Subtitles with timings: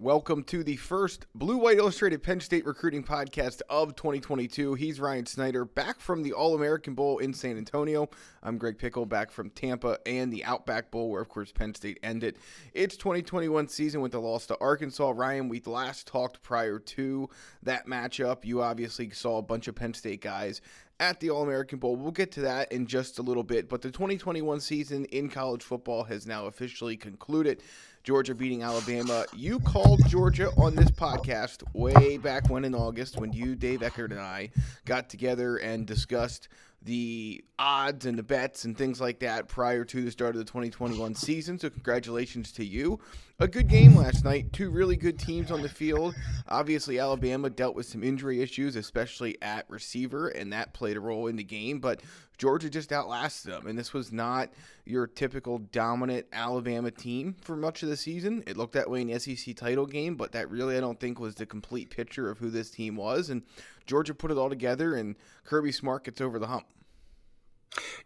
[0.00, 4.74] Welcome to the first Blue White Illustrated Penn State recruiting podcast of 2022.
[4.74, 8.10] He's Ryan Snyder, back from the All American Bowl in San Antonio.
[8.42, 12.00] I'm Greg Pickel, back from Tampa and the Outback Bowl, where, of course, Penn State
[12.02, 12.38] ended
[12.74, 15.12] its 2021 season with the loss to Arkansas.
[15.14, 17.30] Ryan, we last talked prior to
[17.62, 18.44] that matchup.
[18.44, 20.60] You obviously saw a bunch of Penn State guys
[21.00, 21.96] at the All American Bowl.
[21.96, 25.62] We'll get to that in just a little bit, but the 2021 season in college
[25.62, 27.62] football has now officially concluded.
[28.04, 29.24] Georgia beating Alabama.
[29.34, 34.12] You called Georgia on this podcast way back when in August when you, Dave Eckert,
[34.12, 34.50] and I
[34.84, 36.48] got together and discussed
[36.84, 40.44] the odds and the bets and things like that prior to the start of the
[40.44, 41.58] 2021 season.
[41.58, 43.00] So, congratulations to you.
[43.40, 44.52] A good game last night.
[44.52, 46.14] Two really good teams on the field.
[46.48, 51.26] Obviously, Alabama dealt with some injury issues, especially at receiver, and that played a role
[51.26, 51.80] in the game.
[51.80, 52.00] But
[52.38, 54.50] Georgia just outlasted them, and this was not
[54.84, 58.44] your typical dominant Alabama team for much of the season.
[58.46, 61.18] It looked that way in the SEC title game, but that really I don't think
[61.18, 63.30] was the complete picture of who this team was.
[63.30, 63.42] And
[63.86, 66.66] Georgia put it all together, and Kirby Smart gets over the hump.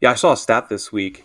[0.00, 1.24] Yeah, I saw a stat this week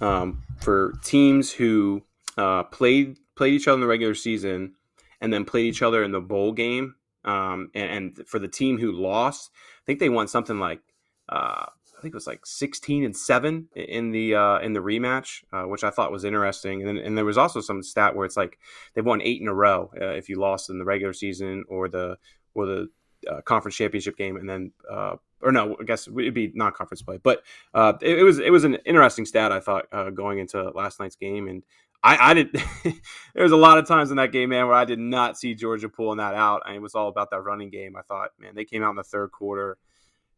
[0.00, 2.02] um, for teams who
[2.36, 4.74] uh, played played each other in the regular season
[5.20, 6.96] and then played each other in the bowl game.
[7.24, 10.80] Um, and, and, for the team who lost, I think they won something like
[11.28, 15.44] uh, I think it was like 16 and seven in the uh, in the rematch,
[15.52, 16.86] uh, which I thought was interesting.
[16.88, 18.58] And, and there was also some stat where it's like
[18.92, 21.88] they've won eight in a row uh, if you lost in the regular season or
[21.88, 22.18] the
[22.54, 22.88] or the
[23.30, 27.02] uh, conference championship game, and then uh, or no, I guess it'd be non conference
[27.02, 27.18] play.
[27.22, 27.42] But
[27.74, 31.16] uh, it, it, was it was an interesting stat I thought going into last night's
[31.16, 31.62] game, and
[32.02, 32.52] I, I did.
[33.34, 35.54] there was a lot of times in that game, man, where I did not see
[35.54, 36.62] Georgia pulling that out.
[36.66, 37.96] and it was all about that running game.
[37.96, 39.78] I thought, man, they came out in the third quarter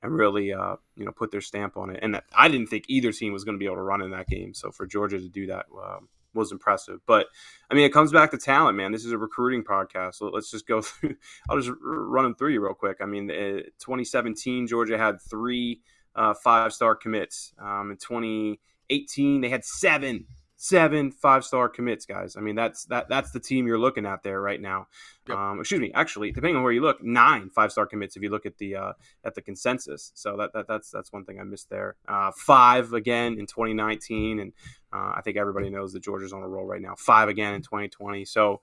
[0.03, 2.00] and really, uh, you know, put their stamp on it.
[2.03, 4.28] And I didn't think either team was going to be able to run in that
[4.28, 4.53] game.
[4.53, 7.00] So for Georgia to do that um, was impressive.
[7.06, 7.26] But
[7.70, 8.92] I mean, it comes back to talent, man.
[8.92, 10.16] This is a recruiting podcast.
[10.16, 11.16] So let's just go through.
[11.48, 12.98] I'll just run them through you real quick.
[13.00, 15.80] I mean, 2017, Georgia had three
[16.14, 17.52] uh, five star commits.
[17.58, 22.36] Um, in 2018, they had seven seven five star commits, guys.
[22.36, 24.86] I mean, that's that that's the team you're looking at there right now.
[25.28, 25.36] Yep.
[25.36, 28.30] Um, excuse me, actually, depending on where you look, nine five star commits if you
[28.30, 28.92] look at the uh,
[29.24, 30.12] at the consensus.
[30.14, 31.96] So that, that that's that's one thing I missed there.
[32.08, 34.52] Uh, five again in 2019, and
[34.94, 36.94] uh, I think everybody knows that Georgia's on a roll right now.
[36.97, 38.25] Five again in 2020.
[38.25, 38.60] So.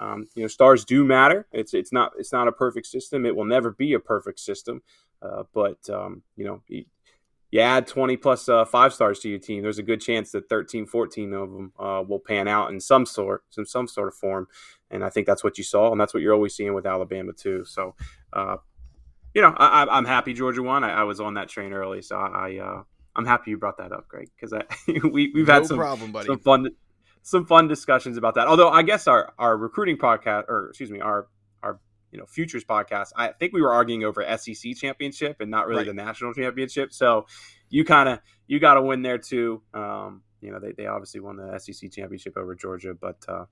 [0.00, 1.48] Um, you know, stars do matter.
[1.50, 3.26] It's it's not it's not a perfect system.
[3.26, 4.80] It will never be a perfect system,
[5.20, 6.62] uh, but um, you know,
[7.50, 10.48] you add 20 plus uh, five stars to your team, there's a good chance that
[10.48, 14.14] 13, 14 of them uh, will pan out in some sort, in some sort of
[14.14, 14.48] form.
[14.90, 17.32] And I think that's what you saw, and that's what you're always seeing with Alabama
[17.32, 17.64] too.
[17.64, 17.94] So,
[18.32, 18.56] uh,
[19.34, 20.84] you know, I, am happy Georgia won.
[20.84, 22.82] I, I, was on that train early, so I, uh,
[23.18, 24.54] I'm happy you brought that up, Greg, because
[25.02, 26.68] we we've had no some, problem, some fun
[27.22, 28.46] some fun discussions about that.
[28.46, 31.26] Although I guess our our recruiting podcast, or excuse me, our
[31.62, 31.80] our
[32.12, 35.80] you know futures podcast i think we were arguing over sec championship and not really
[35.80, 35.86] right.
[35.88, 37.26] the national championship so
[37.68, 41.20] you kind of you got to win there too um, you know they, they obviously
[41.20, 43.44] won the sec championship over georgia but uh,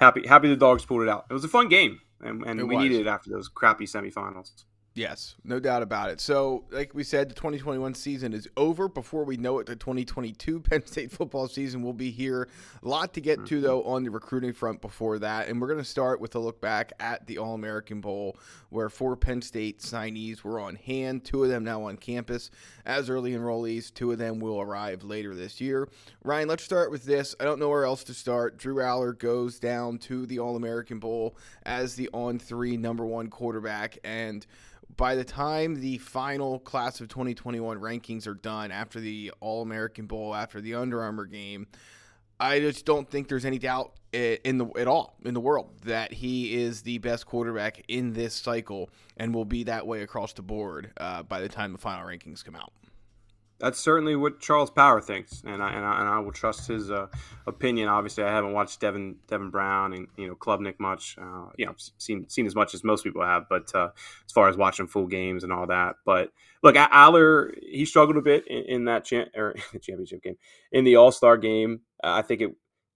[0.00, 2.74] happy happy the dogs pulled it out it was a fun game and, and we
[2.74, 2.82] was.
[2.82, 4.64] needed it after those crappy semifinals
[4.94, 6.20] Yes, no doubt about it.
[6.20, 8.88] So, like we said, the 2021 season is over.
[8.88, 12.48] Before we know it, the 2022 Penn State football season will be here.
[12.82, 13.62] A lot to get to, mm-hmm.
[13.62, 15.48] though, on the recruiting front before that.
[15.48, 18.36] And we're going to start with a look back at the All American Bowl,
[18.70, 21.24] where four Penn State signees were on hand.
[21.24, 22.50] Two of them now on campus
[22.84, 23.94] as early enrollees.
[23.94, 25.88] Two of them will arrive later this year.
[26.24, 27.36] Ryan, let's start with this.
[27.38, 28.58] I don't know where else to start.
[28.58, 33.28] Drew Allar goes down to the All American Bowl as the on three number one
[33.28, 33.96] quarterback.
[34.02, 34.44] And
[35.00, 40.04] by the time the final class of 2021 rankings are done after the All American
[40.04, 41.68] Bowl, after the Under Armour game,
[42.38, 46.12] I just don't think there's any doubt in the at all in the world that
[46.12, 50.42] he is the best quarterback in this cycle and will be that way across the
[50.42, 52.72] board uh, by the time the final rankings come out
[53.60, 56.90] that's certainly what Charles Power thinks, and I and I, and I will trust his
[56.90, 57.08] uh,
[57.46, 57.88] opinion.
[57.88, 61.16] Obviously, I haven't watched Devin Devin Brown and you know Klubnik much.
[61.20, 63.90] Uh, you know, seen seen as much as most people have, but uh,
[64.26, 65.96] as far as watching full games and all that.
[66.06, 66.30] But
[66.62, 70.36] look, Allar he struggled a bit in, in that cha- or championship game,
[70.72, 71.80] in the All Star game.
[72.02, 72.50] I think it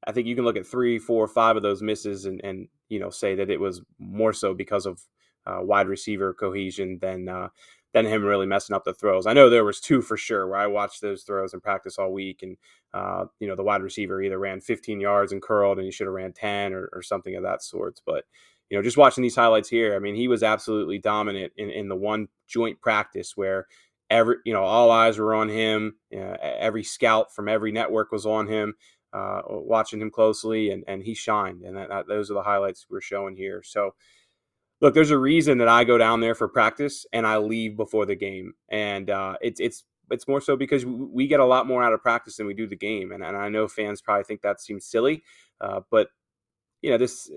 [0.07, 2.99] I think you can look at three, four, five of those misses and, and you
[2.99, 5.01] know say that it was more so because of
[5.47, 7.49] uh, wide receiver cohesion than uh,
[7.95, 9.25] than him really messing up the throws.
[9.25, 12.13] I know there was two for sure where I watched those throws in practice all
[12.13, 12.57] week, and
[12.93, 16.09] uh, you know the wide receiver either ran 15 yards and curled, and he should
[16.09, 18.01] have ran 10 or, or something of that sort.
[18.05, 18.25] But
[18.69, 21.89] you know, just watching these highlights here, I mean, he was absolutely dominant in, in
[21.89, 23.69] the one joint practice where
[24.11, 25.95] every you know all eyes were on him.
[26.13, 28.75] Every scout from every network was on him,
[29.13, 31.63] uh, watching him closely, and and he shined.
[31.63, 33.63] And that, that, those are the highlights we're showing here.
[33.65, 33.95] So
[34.85, 38.05] look, there's a reason that I go down there for practice and I leave before
[38.05, 41.83] the game, and uh, it's it's it's more so because we get a lot more
[41.83, 44.43] out of practice than we do the game, and, and I know fans probably think
[44.43, 45.23] that seems silly,
[45.63, 46.09] uh, but
[46.83, 47.31] you know this.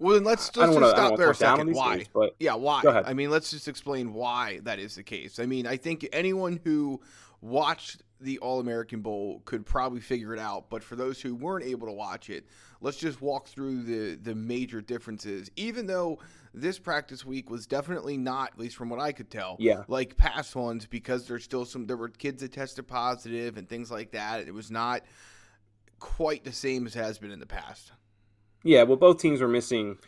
[0.00, 1.72] Well, then let's, let's just wanna, stop there a second.
[1.72, 1.98] Why?
[1.98, 2.82] Things, but yeah, why?
[3.06, 5.38] I mean, let's just explain why that is the case.
[5.38, 7.00] I mean, I think anyone who
[7.40, 10.70] watched the All American Bowl could probably figure it out.
[10.70, 12.46] But for those who weren't able to watch it,
[12.80, 15.50] let's just walk through the the major differences.
[15.56, 16.18] Even though
[16.54, 19.82] this practice week was definitely not, at least from what I could tell, yeah.
[19.88, 23.90] like past ones, because there's still some there were kids that tested positive and things
[23.90, 24.46] like that.
[24.46, 25.02] It was not
[25.98, 27.92] quite the same as has been in the past.
[28.64, 29.98] Yeah, well, both teams were missing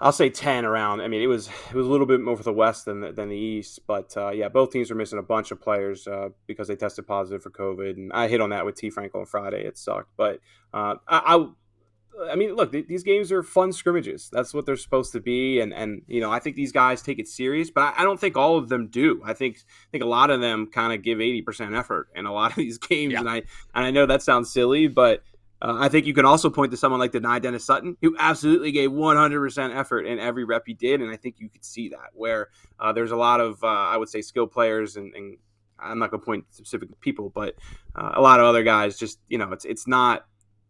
[0.00, 1.00] I'll say ten around.
[1.00, 3.12] I mean, it was it was a little bit more for the West than the,
[3.12, 6.28] than the East, but uh, yeah, both teams were missing a bunch of players uh,
[6.46, 9.26] because they tested positive for COVID, and I hit on that with T Franco on
[9.26, 9.64] Friday.
[9.64, 10.38] It sucked, but
[10.72, 14.28] uh, I, I, I mean, look, th- these games are fun scrimmages.
[14.32, 17.18] That's what they're supposed to be, and and you know, I think these guys take
[17.18, 19.20] it serious, but I, I don't think all of them do.
[19.24, 22.24] I think I think a lot of them kind of give eighty percent effort in
[22.24, 23.20] a lot of these games, yeah.
[23.20, 23.36] and I
[23.74, 25.24] and I know that sounds silly, but
[25.60, 28.70] uh, I think you can also point to someone like Dani Dennis Sutton, who absolutely
[28.72, 31.00] gave 100% effort in every rep he did.
[31.00, 33.96] And I think you could see that, where uh, there's a lot of, uh, I
[33.96, 35.36] would say, skilled players, and, and
[35.78, 37.54] I'm not going to point specific people, but
[37.96, 40.26] uh, a lot of other guys just, you know, it's it's not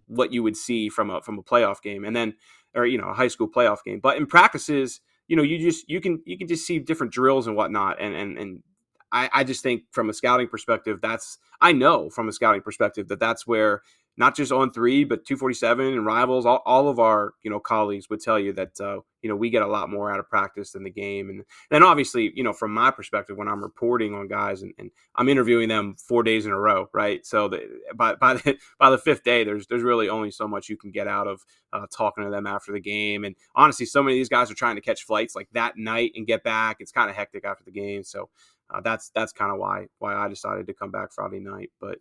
[0.07, 2.35] what you would see from a from a playoff game, and then
[2.75, 4.01] or you know a high school playoff game.
[4.03, 7.47] But in practices, you know, you just you can you can just see different drills
[7.47, 8.63] and whatnot, and and and
[9.13, 13.09] I, I just think from a scouting perspective, that's I know from a scouting perspective
[13.09, 13.83] that that's where
[14.19, 18.11] not just on three, but 247 and rivals, all, all of our, you know, colleagues
[18.11, 20.73] would tell you that, uh, you know, we get a lot more out of practice
[20.73, 21.31] than the game.
[21.31, 24.91] And then obviously, you know, from my perspective, when I'm reporting on guys and, and
[25.15, 27.25] I'm interviewing them four days in a row, right?
[27.25, 30.69] So the, by, by the, by the fifth day, there's, there's really only so much
[30.69, 31.41] you can get out of
[31.73, 33.25] uh, talking to them after the game.
[33.25, 36.11] And honestly, so many of these guys are trying to catch flights like that night
[36.17, 36.79] and get back.
[36.81, 38.03] It's kind of hectic after the game.
[38.03, 38.31] So
[38.69, 41.71] uh, that's, that's kind of why, why I decided to come back Friday night.
[41.81, 41.99] But,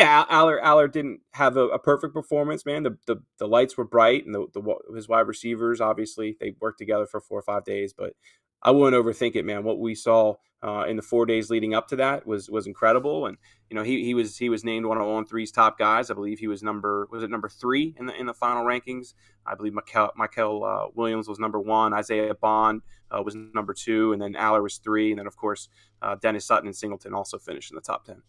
[0.00, 2.84] yeah, Allar Allar didn't have a, a, perfect performance, man.
[2.84, 6.78] The, the the lights were bright, and the, the his wide receivers obviously they worked
[6.78, 7.92] together for four or five days.
[7.92, 8.14] But
[8.62, 9.64] I wouldn't overthink it, man.
[9.64, 13.26] What we saw uh, in the four days leading up to that was was incredible,
[13.26, 13.36] and
[13.68, 16.10] you know he, he was he was named one of On Three's top guys.
[16.10, 19.14] I believe he was number was it number three in the in the final rankings.
[19.46, 21.92] I believe Michael, Michael uh, Williams was number one.
[21.94, 25.68] Isaiah Bond uh, was number two, and then Allar was three, and then of course
[26.02, 28.22] uh, Dennis Sutton and Singleton also finished in the top ten.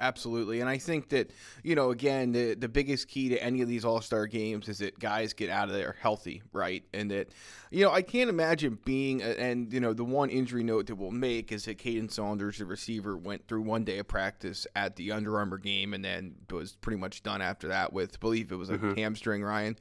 [0.00, 0.60] Absolutely.
[0.60, 1.32] And I think that,
[1.64, 4.78] you know, again, the, the biggest key to any of these all star games is
[4.78, 6.84] that guys get out of there healthy, right?
[6.94, 7.30] And that,
[7.70, 11.10] you know, I can't imagine being, and, you know, the one injury note that we'll
[11.10, 15.10] make is that Kaden Saunders, the receiver, went through one day of practice at the
[15.10, 18.56] Under Armour game and then was pretty much done after that with, I believe it
[18.56, 18.94] was a mm-hmm.
[18.94, 19.76] hamstring, Ryan.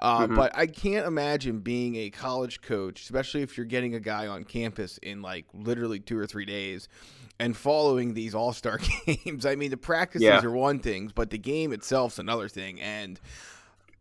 [0.00, 0.36] Uh, mm-hmm.
[0.36, 4.44] But I can't imagine being a college coach, especially if you're getting a guy on
[4.44, 6.88] campus in like literally two or three days
[7.38, 9.46] and following these All Star games.
[9.46, 10.42] I mean, the practices yeah.
[10.42, 12.80] are one thing, but the game itself's another thing.
[12.80, 13.20] And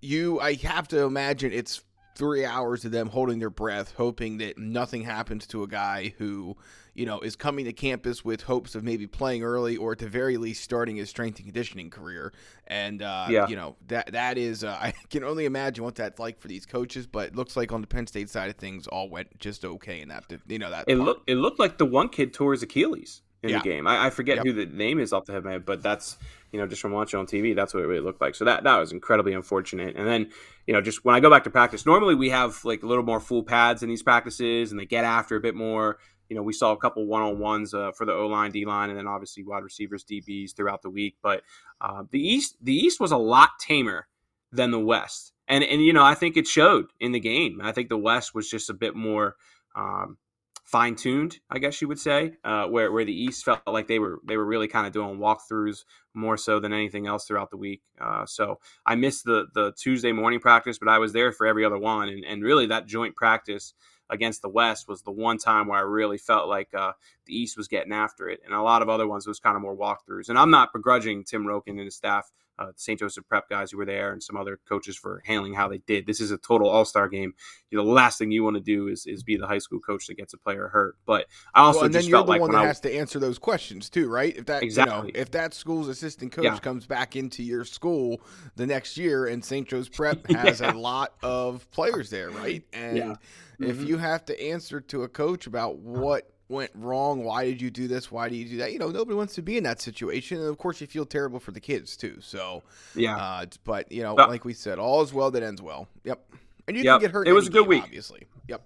[0.01, 1.81] you, I have to imagine it's
[2.15, 6.55] three hours of them holding their breath, hoping that nothing happens to a guy who,
[6.93, 10.07] you know, is coming to campus with hopes of maybe playing early or at the
[10.07, 12.31] very least starting his strength and conditioning career.
[12.67, 13.47] And uh, yeah.
[13.47, 16.65] you know that that is, uh, I can only imagine what that's like for these
[16.65, 17.05] coaches.
[17.05, 20.01] But it looks like on the Penn State side of things, all went just okay
[20.01, 20.23] in that.
[20.47, 23.51] You know that it looked it looked like the one kid tore his Achilles in
[23.51, 23.59] yeah.
[23.59, 23.87] the game.
[23.87, 24.45] I, I forget yep.
[24.45, 26.17] who the name is off the head of my head, but that's
[26.51, 28.35] you know just from watching on TV, that's what it really looked like.
[28.35, 29.95] So that that was incredibly unfortunate.
[29.95, 30.31] And then
[30.65, 33.03] you know just when I go back to practice, normally we have like a little
[33.03, 35.97] more full pads in these practices, and they get after a bit more.
[36.29, 38.65] You know, we saw a couple one on ones uh, for the O line, D
[38.65, 41.17] line, and then obviously wide receivers, DBs throughout the week.
[41.21, 41.43] But
[41.79, 44.07] uh, the East, the East was a lot tamer
[44.51, 47.61] than the West, and and you know I think it showed in the game.
[47.63, 49.35] I think the West was just a bit more.
[49.75, 50.17] Um,
[50.65, 53.99] fine tuned, I guess you would say, uh, where where the East felt like they
[53.99, 57.57] were they were really kind of doing walkthroughs more so than anything else throughout the
[57.57, 57.81] week.
[58.01, 61.63] Uh, so I missed the the Tuesday morning practice, but I was there for every
[61.63, 63.73] other one, and, and really that joint practice
[64.09, 66.91] against the West was the one time where I really felt like uh,
[67.25, 69.61] the East was getting after it, and a lot of other ones was kind of
[69.61, 70.29] more walkthroughs.
[70.29, 72.99] And I'm not begrudging Tim Roken and his staff uh, St.
[72.99, 76.05] Joseph Prep guys who were there and some other coaches for handling how they did.
[76.07, 77.33] This is a total all star game.
[77.69, 79.79] You know, the last thing you want to do is, is be the high school
[79.79, 80.95] coach that gets a player hurt.
[81.05, 82.79] But I also well, and just then you're felt the like one that I has
[82.81, 84.35] to answer those questions too, right?
[84.35, 85.07] If that Exactly.
[85.07, 86.57] you know, if that school's assistant coach Yeah.
[86.59, 88.21] comes back into your school
[88.55, 89.67] the next year, and St.
[89.67, 92.63] Joe's Prep has a lot of players there, right?
[92.73, 93.15] And Yeah.
[93.59, 93.87] if Mhm.
[93.87, 97.87] you have to answer to a coach about what went wrong, why did you do
[97.87, 98.71] this, why do you do that?
[98.73, 101.39] You know, nobody wants to be in that situation, and of course, you feel terrible
[101.39, 102.17] for the kids too.
[102.21, 102.63] So,
[102.95, 103.17] yeah.
[103.17, 105.87] uh, but you know, Well- like we said, all is well that ends well.
[106.03, 106.23] Yep.
[106.67, 106.93] And you Yep.
[106.95, 107.27] can get hurt.
[107.27, 107.83] It was a good game, week.
[107.83, 108.27] obviously.
[108.47, 108.61] Yep.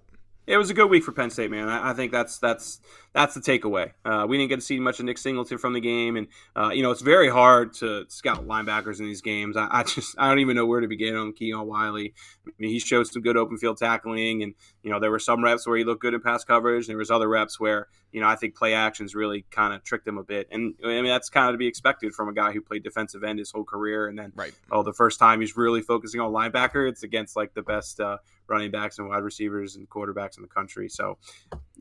[0.47, 1.67] it was a good week for Penn State, man.
[1.69, 2.79] I, I think that's that's
[3.13, 3.91] that's the takeaway.
[4.05, 6.69] Uh, we didn't get to see much of Nick Singleton from the game, and uh,
[6.69, 9.57] you know it's very hard to scout linebackers in these games.
[9.57, 12.13] I, I just I don't even know where to begin on Keon Wiley.
[12.47, 15.43] I mean, he showed some good open field tackling, and you know there were some
[15.43, 18.21] reps where he looked good in pass coverage, and there was other reps where you
[18.21, 21.05] know I think play actions really kind of tricked him a bit, and I mean
[21.05, 23.63] that's kind of to be expected from a guy who played defensive end his whole
[23.63, 24.53] career, and then Right.
[24.71, 27.99] oh the first time he's really focusing on linebacker, it's against like the best.
[27.99, 28.17] Uh,
[28.49, 30.89] running backs and wide receivers and quarterbacks in the country.
[30.89, 31.19] So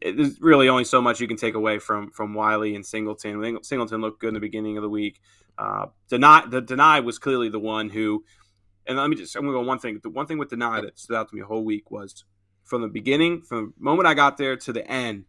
[0.03, 3.63] there's really only so much you can take away from from Wiley and Singleton.
[3.63, 5.21] Singleton looked good in the beginning of the week.
[5.57, 8.25] Uh, Dani the Dani was clearly the one who,
[8.87, 9.99] and let me just I'm gonna go one thing.
[10.03, 12.25] The one thing with Dani that stood out to me the whole week was
[12.65, 15.25] from the beginning, from the moment I got there to the end,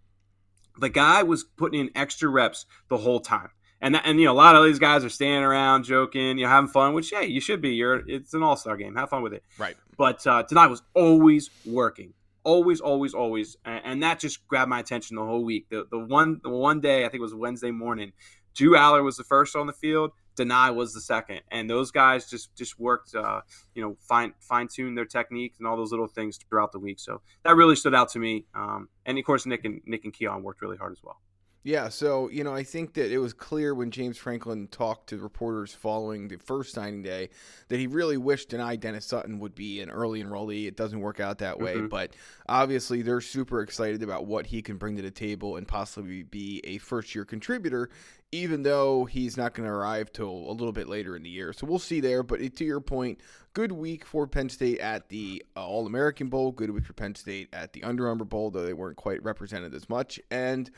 [0.77, 3.49] the guy was putting in extra reps the whole time.
[3.81, 6.43] And, that, and you know a lot of these guys are standing around joking, you
[6.43, 6.93] know, having fun.
[6.93, 7.69] Which yeah, you should be.
[7.69, 8.95] You're it's an all star game.
[8.95, 9.43] Have fun with it.
[9.57, 9.77] Right.
[9.97, 12.13] But uh, was always working,
[12.49, 15.67] always, always, always, and, that just grabbed my attention the whole week.
[15.69, 18.13] The the one the one day I think it was Wednesday morning,
[18.55, 20.11] Drew Allar was the first on the field.
[20.35, 23.41] Dani was the second, and those guys just just worked, uh,
[23.75, 26.99] you know, fine fine tune their technique and all those little things throughout the week.
[26.99, 28.45] So that really stood out to me.
[28.55, 31.19] Um, and of course, Nick and Nick and Keon worked really hard as well.
[31.69, 35.19] Yeah, so you know, I think that it was clear when James Franklin talked to
[35.19, 37.29] reporters following the first signing day
[37.67, 40.65] that he really wished and I Dennis Sutton would be an early enrollee.
[40.65, 41.89] It doesn't work out that way, Mhm.
[41.89, 42.15] but
[42.47, 46.59] obviously they're super excited about what he can bring to the table and possibly be
[46.63, 47.91] a first year contributor,
[48.31, 51.53] even though he's not going to arrive till a little bit later in the year.
[51.53, 52.23] So we'll see there.
[52.23, 53.19] But to your point,
[53.53, 56.51] good week for Penn State at the uh, All American Bowl.
[56.51, 59.75] Good week for Penn State at the Under Armour Bowl, though they weren't quite represented
[59.75, 60.19] as much.
[60.31, 60.71] And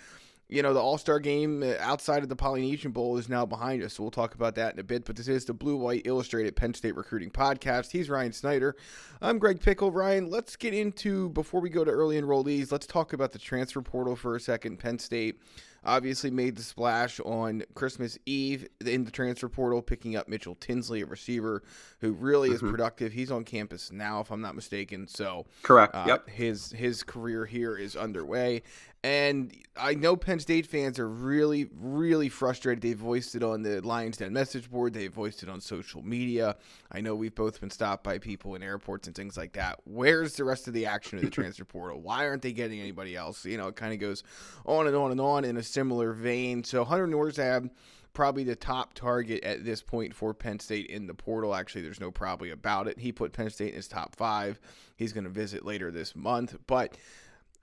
[0.52, 3.82] you know, the All Star game uh, outside of the Polynesian Bowl is now behind
[3.82, 3.94] us.
[3.94, 5.06] So we'll talk about that in a bit.
[5.06, 7.92] But this is the Blue White Illustrated Penn State Recruiting Podcast.
[7.92, 8.76] He's Ryan Snyder.
[9.22, 9.92] I'm Greg Pickel.
[9.92, 13.82] Ryan, let's get into, before we go to early enrollees, let's talk about the transfer
[13.82, 14.78] portal for a second.
[14.78, 15.40] Penn State
[15.84, 21.02] obviously made the splash on Christmas Eve in the transfer portal, picking up Mitchell Tinsley,
[21.02, 21.64] a receiver
[22.00, 22.70] who really is Mhm.
[22.72, 23.12] productive.
[23.14, 25.08] He's on campus now, if I'm not mistaken.
[25.08, 25.94] So Correct.
[25.96, 26.30] uh, yep.
[26.30, 28.62] His his career here is underway,
[29.04, 32.82] and I know Penn State fans are really really frustrated.
[32.82, 34.94] They voiced it on the Lions Den message board.
[34.94, 36.58] They voiced it on social media.
[36.92, 39.80] I know we've both been stopped by people in airports and things like that.
[39.86, 42.02] Where's the rest of the action of the transfer portal?
[42.02, 43.46] Why aren't they getting anybody else?
[43.46, 44.24] You know, it kind of goes
[44.66, 46.64] on and on and on in a similar vein.
[46.64, 47.70] So Hunter Nourzad
[48.14, 51.56] probably the top target at this point for Penn State in the portal.
[51.56, 53.00] Actually, there's no probably about it.
[53.00, 54.60] He put Penn State in his top five.
[54.98, 56.58] He's going to visit later this month.
[56.68, 56.98] But,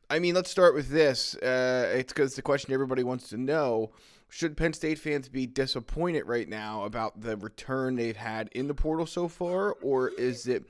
[0.08, 1.34] I mean, let's start with this.
[1.36, 3.92] Uh, it's because the question everybody wants to know
[4.30, 8.74] should Penn State fans be disappointed right now about the return they've had in the
[8.74, 9.72] portal so far?
[9.82, 10.64] Or is it.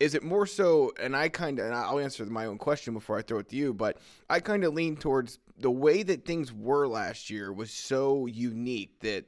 [0.00, 3.18] Is it more so, and I kind of, and I'll answer my own question before
[3.18, 3.98] I throw it to you, but
[4.30, 9.00] I kind of lean towards the way that things were last year was so unique
[9.00, 9.24] that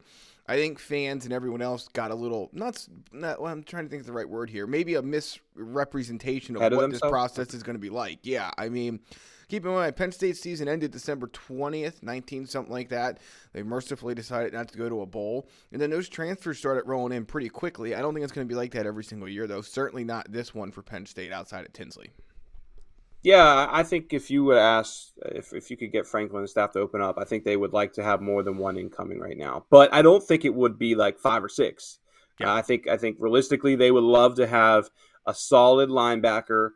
[0.50, 3.88] I think fans and everyone else got a little not not well, I'm trying to
[3.88, 4.66] think of the right word here.
[4.66, 8.18] Maybe a misrepresentation of Ahead of what this process is going to be like.
[8.24, 8.98] Yeah, I mean,
[9.46, 13.18] keep in mind Penn State season ended December 20th, 19 something like that.
[13.52, 17.16] They mercifully decided not to go to a bowl, and then those transfers started rolling
[17.16, 17.94] in pretty quickly.
[17.94, 19.62] I don't think it's going to be like that every single year though.
[19.62, 22.10] Certainly not this one for Penn State outside of Tinsley.
[23.22, 26.72] Yeah, I think if you would ask if, if you could get Franklin and staff
[26.72, 29.36] to open up, I think they would like to have more than one incoming right
[29.36, 29.66] now.
[29.70, 31.98] But I don't think it would be like five or six.
[32.38, 32.52] Yeah.
[32.52, 34.88] Uh, I think I think realistically they would love to have
[35.26, 36.70] a solid linebacker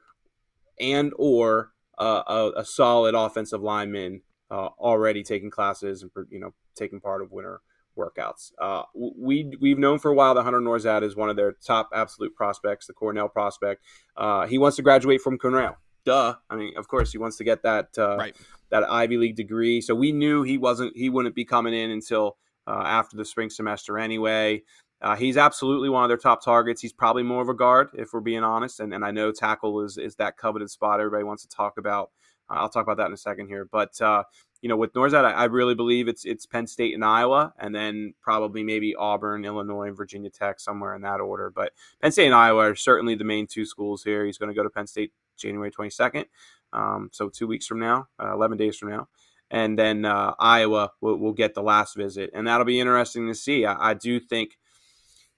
[0.79, 4.21] and or uh, a, a solid offensive lineman
[4.51, 7.63] uh, already taking classes and you know taking part of winter
[7.97, 8.53] workouts.
[8.61, 11.89] Uh, we we've known for a while that Hunter Nourzad is one of their top
[11.95, 13.83] absolute prospects, the Cornell prospect.
[14.15, 15.79] Uh, he wants to graduate from Cornell.
[16.05, 16.35] Duh.
[16.51, 18.37] I mean, of course, he wants to get that uh, Right.
[18.71, 19.81] that Ivy League degree.
[19.81, 23.51] So we knew he wasn't he wouldn't be coming in until uh, after the spring
[23.51, 24.63] semester anyway.
[25.05, 26.81] Uh, he's absolutely one of their top targets.
[26.81, 28.81] He's probably more of a guard, if we're being honest.
[28.81, 32.11] And, and I know tackle is, is that coveted spot everybody wants to talk about.
[32.49, 33.69] Uh, I'll talk about that in a second here.
[33.71, 34.25] But, uh,
[34.63, 37.75] you know, with Nourzad, I, I, really believe it's it's Penn State and Iowa, and
[37.75, 41.51] then probably maybe Auburn, Illinois, Virginia Tech, somewhere in that order.
[41.51, 44.25] But Penn State and Iowa are certainly the main two schools here.
[44.25, 46.27] He's going to go to Penn State January 22nd,
[46.73, 49.09] um, so two weeks from now, uh, 11 days from now.
[49.51, 53.35] And then uh, Iowa will, will, get the last visit, and that'll be interesting to
[53.35, 53.65] see.
[53.65, 54.59] I, I do think,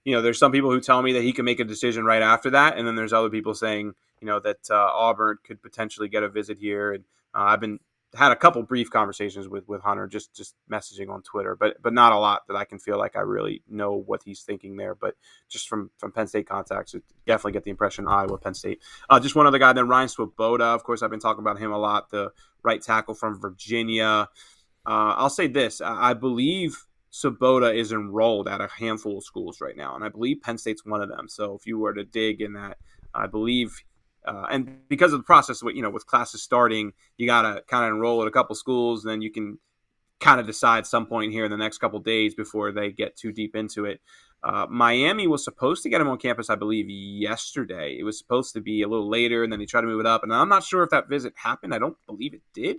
[0.05, 2.21] you know, there's some people who tell me that he can make a decision right
[2.21, 6.07] after that, and then there's other people saying, you know, that uh, Auburn could potentially
[6.07, 6.93] get a visit here.
[6.93, 7.03] And
[7.35, 7.79] uh, I've been
[8.15, 11.93] had a couple brief conversations with with Hunter, just just messaging on Twitter, but but
[11.93, 14.95] not a lot that I can feel like I really know what he's thinking there.
[14.95, 15.15] But
[15.49, 18.81] just from from Penn State contacts, it definitely get the impression Iowa, Penn State.
[19.09, 20.65] Uh, just one other guy, then Ryan Swoboda.
[20.65, 22.09] Of course, I've been talking about him a lot.
[22.09, 22.31] The
[22.63, 24.29] right tackle from Virginia.
[24.85, 29.75] Uh, I'll say this: I believe Swoboda is enrolled at a handful of schools right
[29.75, 31.27] now, and I believe Penn State's one of them.
[31.27, 32.77] So if you were to dig in that,
[33.13, 33.83] I believe
[34.27, 37.85] uh, and because of the process, you know, with classes starting, you got to kind
[37.85, 39.57] of enroll at a couple schools, and then you can
[40.19, 43.31] kind of decide some point here in the next couple days before they get too
[43.31, 44.01] deep into it.
[44.43, 47.97] Uh, Miami was supposed to get him on campus, I believe, yesterday.
[47.97, 50.05] It was supposed to be a little later, and then he tried to move it
[50.05, 50.23] up.
[50.23, 51.73] And I'm not sure if that visit happened.
[51.73, 52.77] I don't believe it did.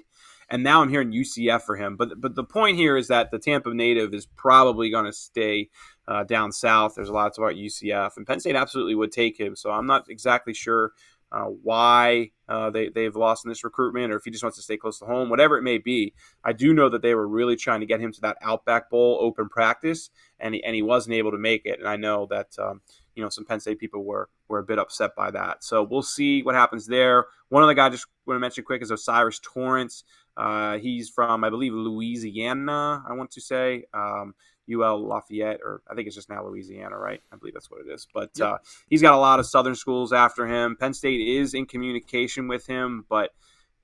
[0.50, 1.96] And now I'm hearing UCF for him.
[1.96, 5.68] But but the point here is that the Tampa native is probably going to stay
[6.06, 6.94] uh, down south.
[6.94, 9.56] There's a lot about UCF, and Penn State absolutely would take him.
[9.56, 10.92] So I'm not exactly sure
[11.30, 14.62] uh, why uh, they, they've lost in this recruitment or if he just wants to
[14.62, 16.14] stay close to home, whatever it may be.
[16.42, 19.18] I do know that they were really trying to get him to that Outback Bowl
[19.20, 21.78] open practice, and he, and he wasn't able to make it.
[21.78, 22.80] And I know that um,
[23.14, 25.64] you know some Penn State people were were a bit upset by that.
[25.64, 27.26] So we'll see what happens there.
[27.50, 30.04] One other guy I just want to mention quick is O'Cyrus Torrence.
[30.36, 33.02] Uh, he's from I believe Louisiana.
[33.06, 33.84] I want to say.
[33.92, 34.34] Um,
[34.72, 37.20] UL Lafayette, or I think it's just now Louisiana, right?
[37.32, 38.06] I believe that's what it is.
[38.12, 38.48] But yep.
[38.48, 38.58] uh,
[38.88, 40.76] he's got a lot of Southern schools after him.
[40.78, 43.30] Penn State is in communication with him, but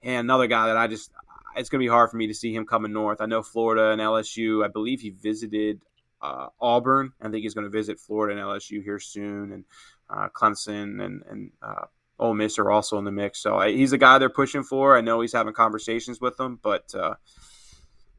[0.03, 1.11] and another guy that I just
[1.57, 3.21] it's going to be hard for me to see him coming north.
[3.21, 4.65] I know Florida and LSU.
[4.65, 5.81] I believe he visited
[6.21, 7.13] uh, Auburn.
[7.21, 9.65] I think he's going to visit Florida and LSU here soon, and
[10.11, 11.87] uh, Clemson and and uh,
[12.19, 13.41] Ole Miss are also in the mix.
[13.41, 14.97] So I, he's a guy they're pushing for.
[14.97, 17.15] I know he's having conversations with them, but uh,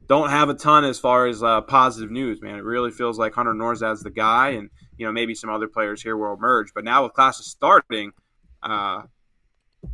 [0.08, 2.56] don't have a ton as far as uh, positive news, man.
[2.56, 6.02] It really feels like Hunter Nourzad's the guy, and you know maybe some other players
[6.02, 6.74] here will emerge.
[6.74, 8.12] But now with classes starting,
[8.62, 9.04] uh,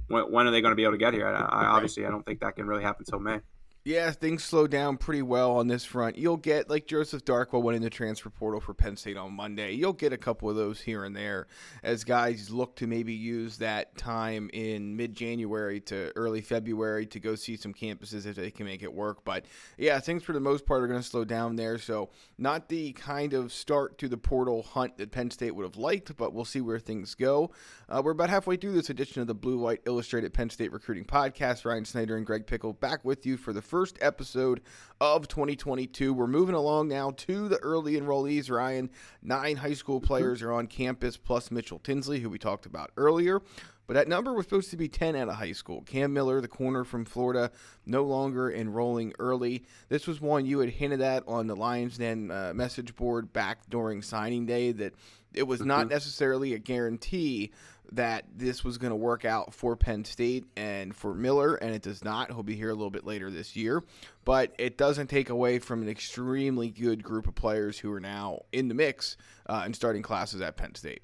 [0.07, 1.27] when, when, are they going to be able to get here?
[1.27, 3.39] I, I, obviously, I don't think that can really happen until May.
[3.83, 6.15] Yeah, things slow down pretty well on this front.
[6.15, 9.71] You'll get like Joseph Darkwell went in the transfer portal for Penn State on Monday.
[9.71, 11.47] You'll get a couple of those here and there
[11.81, 17.33] as guys look to maybe use that time in mid-January to early February to go
[17.33, 19.25] see some campuses if they can make it work.
[19.25, 19.45] But
[19.79, 21.79] yeah, things for the most part are going to slow down there.
[21.79, 25.77] So not the kind of start to the portal hunt that Penn State would have
[25.77, 27.49] liked, but we'll see where things go.
[27.89, 31.05] Uh, we're about halfway through this edition of the Blue White Illustrated Penn State Recruiting
[31.05, 31.65] Podcast.
[31.65, 34.59] Ryan Snyder and Greg Pickel back with you for the first episode
[34.99, 36.13] of 2022.
[36.13, 38.51] We're moving along now to the early enrollees.
[38.51, 38.89] Ryan,
[39.23, 43.41] nine high school players are on campus, plus Mitchell Tinsley, who we talked about earlier.
[43.87, 45.83] But that number was supposed to be 10 out of high school.
[45.83, 47.49] Cam Miller, the corner from Florida,
[47.85, 49.63] no longer enrolling early.
[49.87, 53.69] This was one you had hinted at on the Lions Den uh, message board back
[53.69, 54.95] during signing day that
[55.33, 55.93] it was not mm-hmm.
[55.93, 57.51] necessarily a guarantee
[57.93, 61.81] that this was going to work out for Penn State and for Miller, and it
[61.81, 62.31] does not.
[62.31, 63.83] He'll be here a little bit later this year,
[64.23, 68.43] but it doesn't take away from an extremely good group of players who are now
[68.53, 69.17] in the mix
[69.47, 71.03] uh, and starting classes at Penn State.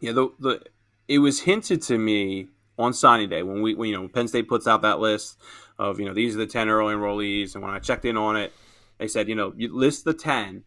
[0.00, 0.62] Yeah, the, the
[1.08, 4.48] it was hinted to me on signing day when we when, you know Penn State
[4.48, 5.38] puts out that list
[5.78, 8.36] of you know these are the ten early enrollees, and when I checked in on
[8.36, 8.52] it,
[8.98, 10.64] they said you know you list the ten,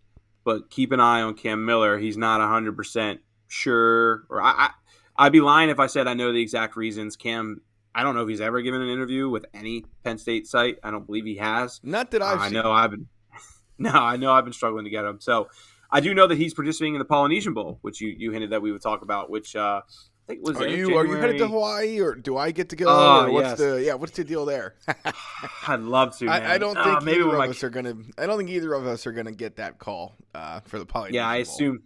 [0.49, 1.99] but keep an eye on Cam Miller.
[1.99, 4.71] He's not hundred percent sure, or I,
[5.15, 7.15] I'd be lying if I said I know the exact reasons.
[7.15, 7.61] Cam,
[7.93, 10.79] I don't know if he's ever given an interview with any Penn State site.
[10.83, 11.79] I don't believe he has.
[11.83, 12.39] Not that I've.
[12.39, 13.05] Uh, I know I've been.
[13.77, 15.19] no, I know I've been struggling to get him.
[15.19, 15.49] So
[15.91, 18.63] I do know that he's participating in the Polynesian Bowl, which you, you hinted that
[18.63, 19.29] we would talk about.
[19.29, 21.07] Which uh, I think was are you January?
[21.07, 22.85] are you headed to Hawaii or do I get to go?
[22.87, 23.57] Oh, what's yes.
[23.57, 23.93] the yeah?
[23.95, 24.75] What's the deal there?
[25.67, 26.27] I'd love to.
[26.27, 27.95] I, I, don't uh, think uh, maybe either of us are gonna.
[28.17, 31.15] I don't think either of us are gonna get that call uh, for the Polynesian.
[31.15, 31.83] Yeah, I assume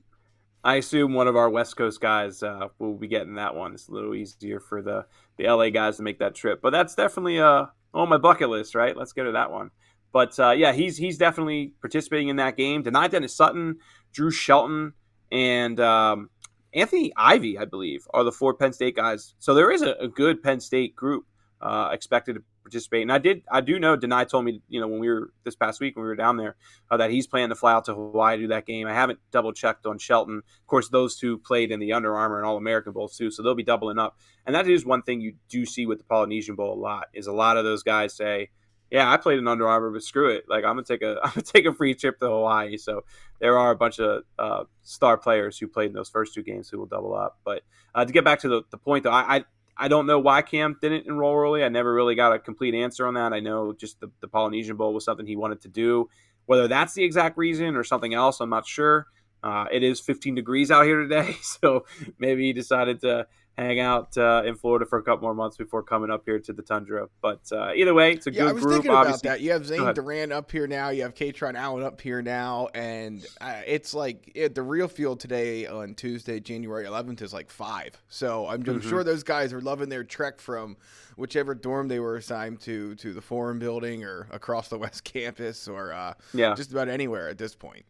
[0.63, 3.73] I assume one of our West Coast guys uh, will be getting that one.
[3.73, 5.05] It's a little easier for the,
[5.37, 6.61] the LA guys to make that trip.
[6.61, 8.95] But that's definitely uh, on my bucket list, right?
[8.95, 9.71] Let's go to that one.
[10.13, 12.83] But uh, yeah, he's he's definitely participating in that game.
[12.83, 13.77] Dani Dennis Sutton,
[14.13, 14.93] Drew Shelton,
[15.31, 16.29] and um,
[16.73, 19.35] Anthony Ivy, I believe, are the four Penn State guys.
[19.39, 21.25] So there is a, a good Penn State group
[21.61, 23.03] uh, expected to participate.
[23.03, 23.95] And I did, I do know.
[23.95, 26.37] Dani told me, you know, when we were this past week when we were down
[26.37, 26.55] there,
[26.89, 28.87] uh, that he's planning to fly out to Hawaii to do that game.
[28.87, 30.37] I haven't double checked on Shelton.
[30.37, 33.43] Of course, those two played in the Under Armour and All American Bowls too, so
[33.43, 34.17] they'll be doubling up.
[34.45, 37.27] And that is one thing you do see with the Polynesian Bowl a lot is
[37.27, 38.49] a lot of those guys say,
[38.93, 40.45] yeah, I played in Under Armour, but screw it.
[40.47, 42.77] Like I'm gonna take a I'm gonna take a free trip to Hawaii.
[42.77, 43.03] So
[43.39, 46.69] there are a bunch of uh, star players who played in those first two games
[46.69, 47.39] who will double up.
[47.43, 47.63] But
[47.95, 50.43] uh, to get back to the, the point though, I, I I don't know why
[50.43, 51.63] Cam didn't enroll early.
[51.63, 53.33] I never really got a complete answer on that.
[53.33, 56.07] I know just the, the Polynesian Bowl was something he wanted to do.
[56.45, 59.07] Whether that's the exact reason or something else, I'm not sure.
[59.41, 61.85] Uh, it is 15 degrees out here today, so
[62.19, 63.25] maybe he decided to
[63.57, 66.53] hang out uh, in Florida for a couple more months before coming up here to
[66.53, 67.07] the tundra.
[67.21, 68.73] But uh, either way, it's a yeah, good I was group.
[68.75, 69.29] thinking about obviously.
[69.29, 69.41] that.
[69.41, 70.89] You have Zane Durant up here now.
[70.89, 75.19] You have Kaytron Allen up here now, and uh, it's like it, the real field
[75.19, 77.91] today on Tuesday, January 11th, is like five.
[78.09, 78.89] So I'm, I'm Mhm.
[78.89, 80.77] sure those guys are loving their trek from
[81.15, 85.67] whichever dorm they were assigned to to the Forum Building or across the West Campus
[85.67, 87.85] or uh, Yeah, just about anywhere at this point.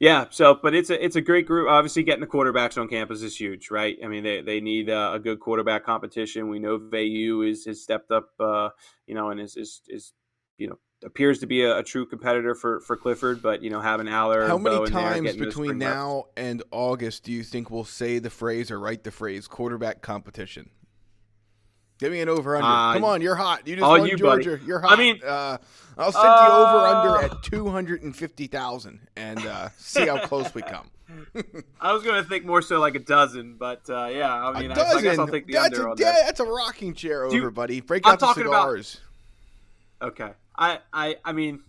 [0.00, 1.68] Yeah, so but it's a it's a great group.
[1.68, 3.96] Obviously, getting the quarterbacks on campus is huge, right?
[4.02, 6.48] I mean, they, they need uh, a good quarterback competition.
[6.48, 8.70] We know Veilleux is has stepped up, uh,
[9.06, 10.12] you know, and is, is is
[10.56, 13.42] you know appears to be a, a true competitor for for Clifford.
[13.42, 17.70] But you know, having Allar, How many times between now and August do you think
[17.70, 20.70] we'll say the phrase or write the phrase quarterback competition?
[21.98, 22.68] Give me an over under.
[22.68, 23.66] Uh, Come on, you're hot.
[23.66, 24.44] You just won you, buddy.
[24.44, 24.64] Georgia.
[24.64, 24.92] You're hot.
[24.92, 25.58] I mean- uh,
[25.98, 30.06] I'll set the over under Uh, at two hundred and fifty thousand and uh, see
[30.06, 30.88] how close we come.
[31.80, 34.70] I was going to think more so like a dozen, but uh, yeah, I mean,
[34.70, 34.98] a I, dozen.
[34.98, 36.22] I guess I'll take the that's under a on that.
[36.26, 37.80] that's a rocking chair you- over, buddy.
[37.80, 39.00] Break I'm out the talking about- cigars.
[40.00, 41.62] Okay, I I I mean.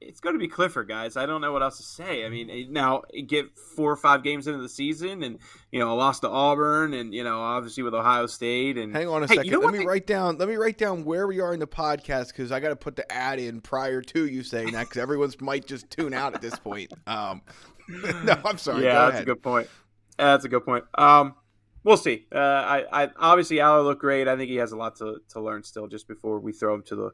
[0.00, 1.16] It's going to be Clifford, guys.
[1.16, 2.26] I don't know what else to say.
[2.26, 5.38] I mean, eh, now get four or five games into the season, and
[5.72, 9.22] you know, lost to Auburn, and you know, obviously with Ohio State, and Hang on
[9.22, 9.52] a Hey, you second.
[9.52, 10.36] know let me write down.
[10.36, 12.96] Let me write down where we are in the podcast because I got to put
[12.96, 16.42] the ad in prior to you saying that because everyone's might just tune out at
[16.42, 16.92] this point.
[17.06, 17.40] Um,
[17.88, 18.84] no, I'm sorry.
[18.84, 19.22] yeah, Go that's ahead.
[19.22, 19.68] a good point.
[20.18, 20.84] That's a good point.
[20.96, 21.34] Um,
[21.84, 22.26] we'll see.
[22.34, 24.28] Uh, I, I obviously Allar looked great.
[24.28, 25.86] I think he has a lot to, to learn still.
[25.86, 27.10] Just before we throw him to the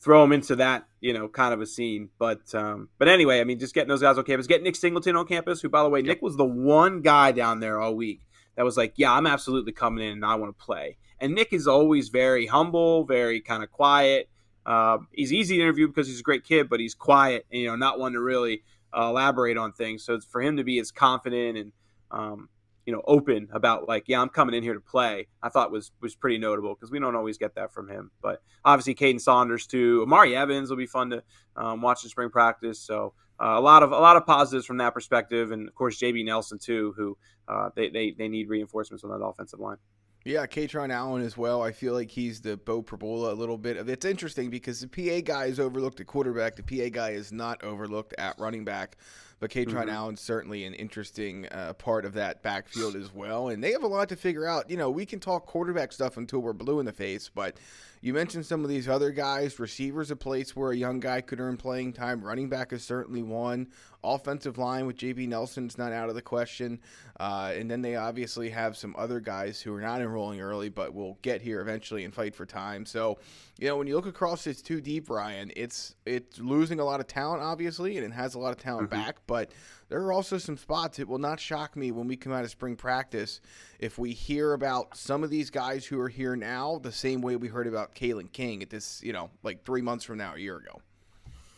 [0.00, 2.08] throw him into that you know kind of a scene.
[2.18, 4.46] But um, but anyway, I mean, just getting those guys on campus.
[4.46, 5.60] Get Nick Singleton on campus.
[5.60, 8.26] Who, by the way, Nick was the one guy down there all week
[8.56, 10.96] that was like, yeah, I'm absolutely coming in and I want to play.
[11.20, 14.28] And Nick is always very humble, very kind of quiet.
[14.66, 17.68] Um, he's easy to interview because he's a great kid, but he's quiet and you
[17.68, 18.62] know not one to really
[18.96, 20.04] uh, elaborate on things.
[20.04, 21.72] So it's for him to be as confident and
[22.10, 22.48] um,
[22.86, 25.28] you know open about like, yeah, I'm coming in here to play.
[25.42, 28.10] I thought was was pretty notable because we don't always get that from him.
[28.22, 30.02] But obviously, Kaden Saunders too.
[30.02, 31.22] Omari Evans will be fun to
[31.56, 32.80] um, watch in spring practice.
[32.80, 35.98] So uh, a lot of a lot of positives from that perspective, and of course
[35.98, 37.16] JB Nelson too, who
[37.48, 39.78] uh, they, they they need reinforcements on that offensive line.
[40.24, 41.60] Yeah, Kaytron Allen as well.
[41.60, 43.76] I feel like he's the Beau Pribula a little bit.
[43.86, 46.56] It's interesting because the PA guy is overlooked at quarterback.
[46.56, 48.96] The PA guy is not overlooked at running back.
[49.44, 49.92] But Kaytron Mhm.
[49.92, 53.48] Allen's certainly an interesting uh, part of that backfield as well.
[53.48, 54.70] And they have a lot to figure out.
[54.70, 57.58] You know, we can talk quarterback stuff until we're blue in the face, but
[58.04, 59.58] you mentioned some of these other guys.
[59.58, 62.22] Receivers, a place where a young guy could earn playing time.
[62.22, 63.68] Running back is certainly one.
[64.02, 66.80] Offensive line with JB Nelson's not out of the question.
[67.18, 70.92] Uh, and then they obviously have some other guys who are not enrolling early, but
[70.92, 72.84] will get here eventually and fight for time.
[72.84, 73.18] So,
[73.58, 77.00] you know, when you look across it's too deep, Ryan, it's it's losing a lot
[77.00, 79.02] of talent, obviously, and it has a lot of talent Mhm.
[79.02, 79.16] back.
[79.26, 79.50] But
[79.94, 80.98] there are also some spots.
[80.98, 83.40] It will not shock me when we come out of spring practice
[83.78, 87.36] if we hear about some of these guys who are here now the same way
[87.36, 90.38] we heard about Kalen King at this, you know, like three months from now, a
[90.38, 90.80] year ago.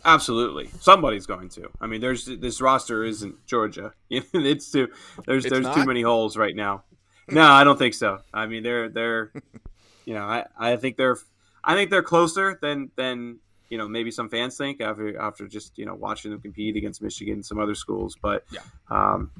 [0.05, 1.71] Absolutely, somebody's going to.
[1.81, 3.95] I mean, there's this roster isn't Georgia.
[4.11, 4.89] it's too
[5.25, 5.75] there's It's there's not?
[5.75, 6.85] too many holes right now.
[7.31, 8.19] No, I don't think so.
[8.35, 9.33] I mean, they're they're
[10.05, 11.17] you know I, I think they're
[11.65, 15.77] I think they're closer than than you know maybe some fans think after after just
[15.79, 18.17] you know watching them compete against Michigan and some other schools.
[18.21, 18.61] But Yeah.
[18.91, 19.31] um,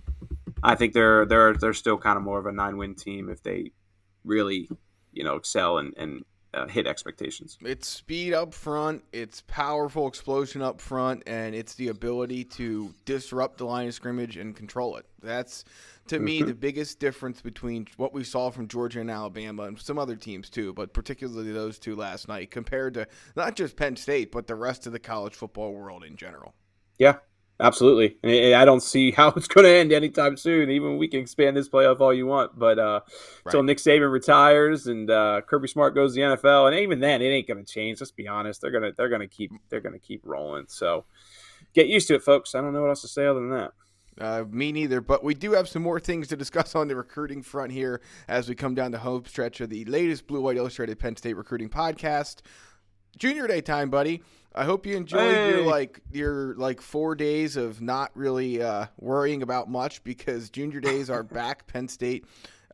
[0.63, 3.43] I think they're they're they're still kind of more of a nine win team if
[3.43, 3.73] they
[4.25, 4.69] really
[5.13, 7.59] you know excel and and uh, hit expectations.
[7.61, 13.59] It's speed up front, it's powerful explosion up front, and it's the ability to disrupt
[13.59, 15.05] the line of scrimmage and control it.
[15.23, 15.65] That's
[16.09, 19.99] to me the biggest difference between what we saw from Georgia and Alabama and some
[19.99, 24.33] other teams too, but particularly those two last night compared to not just Penn State
[24.33, 26.55] but the rest of the college football world in general.
[26.99, 27.17] Yeah,
[27.61, 28.17] absolutely.
[28.23, 30.71] And I I don't see how it's going to end anytime soon.
[30.71, 33.01] Even we can expand this playoff all you want, but uh,
[33.45, 33.67] until Right.
[33.67, 37.27] Nick Saban retires and uh, Kirby Smart goes to the NFL, and even then, it
[37.27, 38.01] ain't going to change.
[38.01, 38.61] Let's be honest.
[38.61, 40.67] They're gonna they're gonna keep they're gonna keep rolling.
[40.69, 41.05] So
[41.75, 42.55] get used to it, folks.
[42.55, 43.73] I don't know what else to say other than that.
[44.21, 47.43] Uh, me neither, but we do have some more things to discuss on the recruiting
[47.43, 50.99] front here as we come down the home stretch of the latest Blue White Illustrated
[50.99, 52.37] Penn State recruiting podcast.
[53.19, 54.23] Junior Day time, buddy.
[54.55, 59.43] I hope you enjoyed your like your like four days of not really uh, worrying
[59.43, 61.67] about much because Junior Days are back.
[61.67, 62.25] Penn State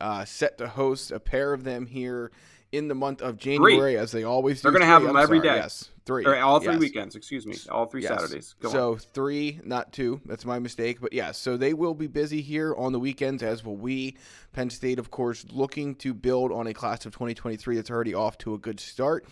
[0.00, 2.30] uh, set to host a pair of them here
[2.72, 3.96] in the month of January, three.
[3.96, 4.62] as they always do.
[4.62, 5.56] They're going to have them I'm every sorry, day.
[5.56, 6.24] Yes, three.
[6.24, 6.80] Or all three yes.
[6.80, 7.56] weekends, excuse me.
[7.70, 8.10] All three yes.
[8.10, 8.54] Saturdays.
[8.60, 8.98] Go so on.
[8.98, 10.20] three, not two.
[10.24, 11.00] That's my mistake.
[11.00, 14.16] But yes, yeah, so they will be busy here on the weekends, as will we.
[14.52, 18.38] Penn State, of course, looking to build on a class of 2023 that's already off
[18.38, 19.26] to a good start.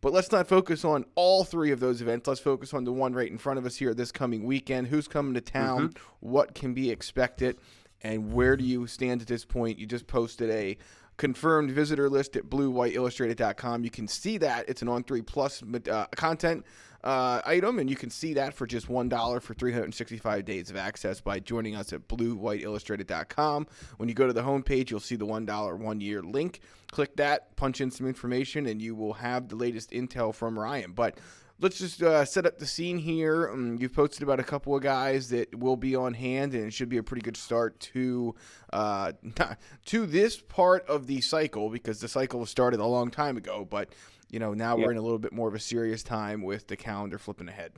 [0.00, 2.28] But let's not focus on all three of those events.
[2.28, 4.86] Let's focus on the one right in front of us here this coming weekend.
[4.86, 5.88] Who's coming to town?
[5.88, 6.04] Mm-hmm.
[6.20, 7.58] What can be expected?
[8.02, 9.78] And where do you stand at this point?
[9.78, 10.78] You just posted a
[11.18, 13.84] confirmed visitor list at bluewhiteillustrated.com.
[13.84, 14.68] You can see that.
[14.68, 16.64] It's an on three plus uh, content
[17.04, 21.20] uh, item, and you can see that for just $1 for 365 days of access
[21.20, 23.66] by joining us at bluewhiteillustrated.com.
[23.98, 26.60] When you go to the homepage, you'll see the $1 one year link.
[26.90, 30.92] Click that, punch in some information, and you will have the latest intel from Ryan.
[30.92, 31.18] But
[31.60, 33.48] let's just uh, set up the scene here.
[33.48, 36.72] Um, you've posted about a couple of guys that will be on hand, and it
[36.72, 38.34] should be a pretty good start to
[38.72, 39.12] uh,
[39.86, 43.66] to this part of the cycle because the cycle started a long time ago.
[43.68, 43.94] But
[44.30, 44.86] you know now yep.
[44.86, 47.72] we're in a little bit more of a serious time with the calendar flipping ahead.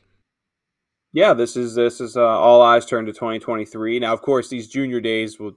[1.12, 3.99] Yeah, this is this is uh, all eyes turn to 2023.
[3.99, 5.53] Now, of course, these junior days will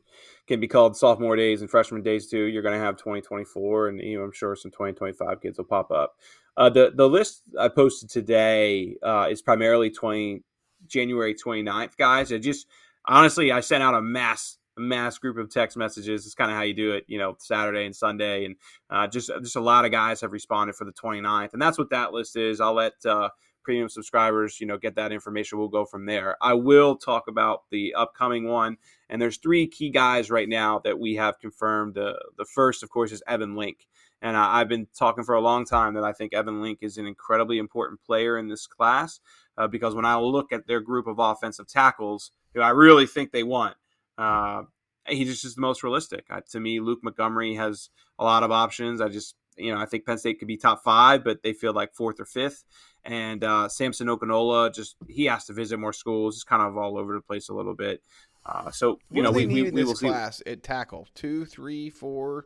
[0.48, 2.46] can be called sophomore days and freshman days too.
[2.46, 5.92] You're going to have 2024, and you know, I'm sure some 2025 kids will pop
[5.92, 6.16] up.
[6.58, 10.42] Uh, the the list I posted today uh, is primarily 20
[10.88, 12.34] January 29th guys.
[12.34, 12.68] I just
[13.06, 16.26] honestly I sent out a mass mass group of text messages.
[16.26, 18.56] It's kind of how you do it, you know, Saturday and Sunday, and
[18.90, 21.92] uh, just just a lot of guys have responded for the 29th, and that's what
[21.92, 22.60] that list is.
[22.60, 23.30] I'll let uh,
[23.64, 25.58] premium subscribers, you know, get that information.
[25.58, 26.38] We'll go from there.
[26.42, 28.78] I will talk about the upcoming one,
[29.10, 31.98] and there's three key guys right now that we have confirmed.
[31.98, 33.88] Uh, the first, of course, is Evan Link.
[34.22, 37.06] And I've been talking for a long time that I think Evan Link is an
[37.06, 39.20] incredibly important player in this class
[39.58, 43.32] uh, because when I look at their group of offensive tackles, who I really think
[43.32, 43.76] they want,
[44.18, 44.64] uh,
[45.06, 46.26] he's just the most realistic.
[46.52, 49.02] To me, Luke Montgomery has a lot of options.
[49.02, 51.74] I just, you know, I think Penn State could be top five, but they feel
[51.74, 52.64] like fourth or fifth.
[53.06, 56.36] And uh, Samson Okunlola, just he has to visit more schools.
[56.36, 58.02] It's kind of all over the place a little bit.
[58.46, 60.52] Uh, so you what know, we, we, we will class see.
[60.52, 62.46] at tackle two, three, four.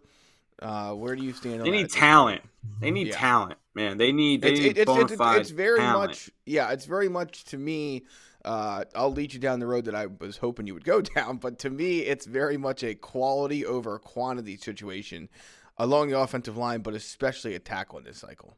[0.59, 1.61] Uh, where do you stand?
[1.61, 1.91] They need that?
[1.91, 2.41] talent.
[2.79, 3.17] They need yeah.
[3.17, 3.97] talent, man.
[3.97, 4.41] They need.
[4.41, 6.09] They it's, need it's, it's, it's, very talent.
[6.09, 6.31] much.
[6.45, 8.05] Yeah, it's very much to me.
[8.43, 11.37] Uh, I'll lead you down the road that I was hoping you would go down,
[11.37, 15.29] but to me, it's very much a quality over quantity situation
[15.77, 18.57] along the offensive line, but especially a tackle in this cycle.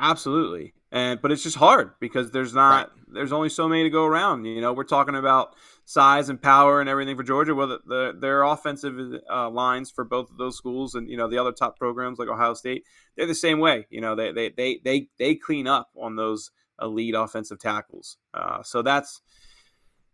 [0.00, 3.14] Absolutely, and but it's just hard because there's not right.
[3.14, 4.44] there's only so many to go around.
[4.44, 7.52] You know, we're talking about size and power and everything for Georgia.
[7.52, 8.96] Well, the, the their offensive
[9.28, 12.28] uh, lines for both of those schools and you know the other top programs like
[12.28, 12.84] Ohio State,
[13.16, 13.86] they're the same way.
[13.90, 18.18] You know, they they they they, they clean up on those elite offensive tackles.
[18.32, 19.20] Uh, so that's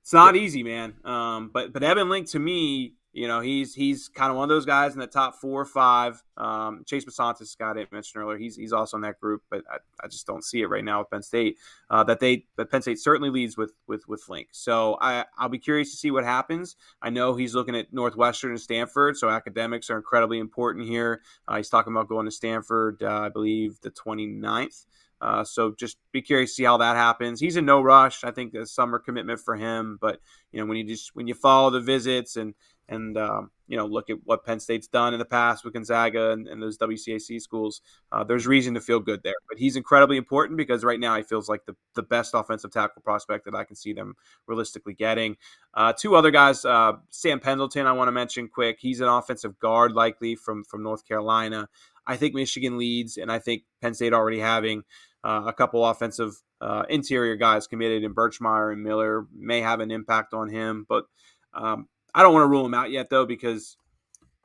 [0.01, 0.95] it's not easy, man.
[1.05, 4.49] Um, but but Evan Link to me you know, he's he's kind of one of
[4.49, 6.21] those guys in the top four or five.
[6.37, 9.77] Um, Chase Bisontis, Scott I mentioned earlier, he's he's also in that group, but I,
[10.03, 11.57] I just don't see it right now with Penn State.
[11.89, 14.49] Uh, that they but Penn State certainly leads with with with Link.
[14.51, 16.75] So I I'll be curious to see what happens.
[17.03, 21.23] I know he's looking at Northwestern and Stanford, so academics are incredibly important here.
[21.47, 24.87] Uh, he's talking about going to Stanford, uh, I believe, the 29th.
[25.25, 27.41] Uh, so just be curious to see how that happens.
[27.41, 28.25] He's in no rush.
[28.25, 30.21] I think a summer commitment for him, but
[30.53, 32.53] you know when you just when you follow the visits and
[32.91, 36.33] and um, you know look at what Penn State's done in the past with Gonzaga
[36.33, 37.81] and, and those WCAC schools,
[38.13, 39.33] uh, there's reason to feel good there.
[39.49, 43.01] But he's incredibly important because right now he feels like the, the best offensive tackle
[43.01, 45.39] prospect that I can see them realistically getting.
[45.73, 48.77] Uh, two other guys, uh, Sam Pendleton, I want to mention quick.
[48.79, 51.71] He's an offensive guard likely from from North Carolina.
[52.07, 54.83] I think Michigan leads, and I think Penn State already having
[55.25, 59.91] uh, a couple offensive uh, interior guys committed in Birchmeier and Miller may have an
[59.91, 61.05] impact on him, but.
[61.53, 63.77] Um, I don't want to rule him out yet though because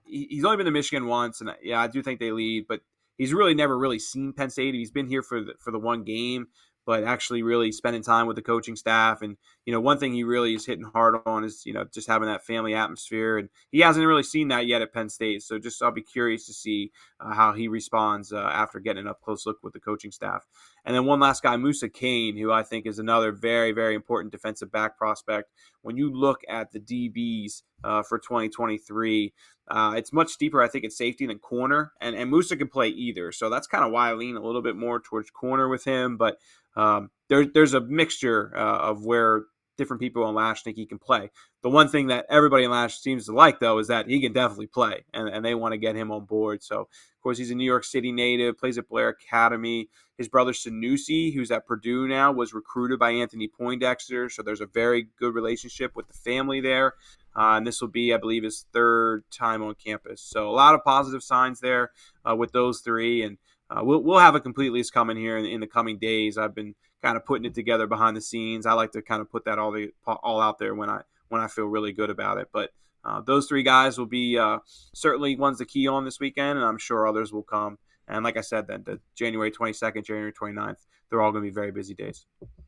[0.03, 2.81] he's only been to Michigan once, and yeah, I do think they lead, but
[3.17, 4.73] he's really never really seen Penn State.
[4.73, 6.47] He's been here for the, for the one game,
[6.85, 9.21] but actually really spending time with the coaching staff.
[9.21, 9.37] And,
[9.69, 12.27] you know, one thing he really is hitting hard on is, you know, just having
[12.27, 13.37] that family atmosphere.
[13.37, 15.43] And he hasn't really seen that yet at Penn State.
[15.43, 19.07] So just I'll be curious to see uh, how he responds uh, after getting an
[19.07, 20.43] up close look with the coaching staff.
[20.85, 24.31] And then one last guy, Musa Kane, who I think is another very, very important
[24.31, 25.51] defensive back prospect.
[25.83, 29.31] When you look at the DBs uh, for 2023,
[29.67, 32.87] uh, it's much deeper, I think, at safety than corner, and and Musa can play
[32.87, 33.31] either.
[33.31, 36.17] So that's kind of why I lean a little bit more towards corner with him.
[36.17, 36.39] But
[36.75, 39.43] um, there, there's a mixture uh, of where
[39.79, 41.31] different people in Lash think he can play.
[41.63, 44.33] The one thing that everybody in Lash seems to like, though, is that he can
[44.33, 46.61] definitely play, and, and they want to get him on board.
[46.61, 49.89] So, of course, he's a New York City native, plays at Blair Academy.
[50.17, 54.67] His brother Sanoussi, who's at Purdue now, was recruited by Anthony Poindexter, so there's a
[54.67, 56.93] very good relationship with the family there.
[57.35, 60.21] Uh, and this will be, I believe, his third time on campus.
[60.21, 61.91] So a lot of positive signs there
[62.29, 63.23] uh, with those three.
[63.23, 63.37] And
[63.69, 66.37] uh, we'll, we'll have a complete list coming here in, in, the coming days.
[66.37, 68.65] I've been kind of putting it together behind the scenes.
[68.65, 71.41] I like to kind of put that all the all out there when I when
[71.41, 72.49] I feel really good about it.
[72.51, 72.71] But
[73.05, 74.59] uh, those three guys will be uh,
[74.93, 77.77] certainly ones to key on this weekend, and I'm sure others will come.
[78.07, 81.53] And like I said, then the January 22nd, January 29th, they're all going to be
[81.53, 82.25] very busy days.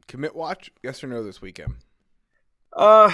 [0.08, 1.76] Commit watch, yes or no, this weekend?
[2.74, 3.13] Uh,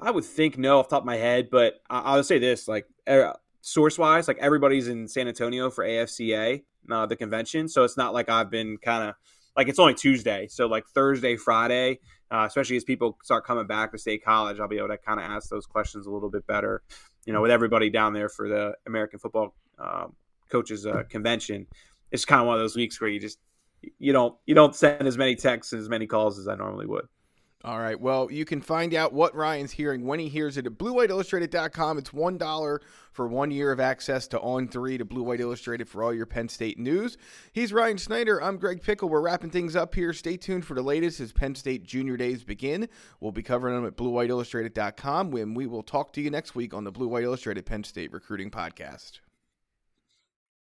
[0.00, 2.86] I would think no off top of my head, but I- will say this: like
[3.08, 7.96] er, source wise, like everybody's in San Antonio for AFCA, uh, the convention, so it's
[7.96, 9.14] not like I've been kind of
[9.56, 13.92] like it's only Tuesday, so like Thursday, Friday, uh, especially as people start coming back
[13.92, 16.46] to state college, I'll be able to kind of ask those questions a little bit
[16.46, 16.82] better.
[17.24, 20.14] You know, with everybody down there for the American Football um,
[20.50, 21.66] Coaches uh, Convention,
[22.10, 23.38] it's kind of one of those weeks where you just
[23.98, 26.86] you don't you don't send as many texts and as many calls as I normally
[26.86, 27.06] would.
[27.66, 28.00] All right.
[28.00, 31.98] Well, you can find out what Ryan's hearing when he hears it at BlueWhiteIllustrated.com.
[31.98, 36.04] It's one dollar for one year of access to On3 to Blue White Illustrated for
[36.04, 37.18] all your Penn State news.
[37.52, 38.40] He's Ryan Snyder.
[38.40, 39.08] I'm Greg Pickel.
[39.08, 40.12] We're wrapping things up here.
[40.12, 42.88] Stay tuned for the latest as Penn State Junior Days begin.
[43.18, 46.84] We'll be covering them at BlueWhiteIllustrated.com when we will talk to you next week on
[46.84, 49.18] the Blue White Illustrated Penn State Recruiting Podcast.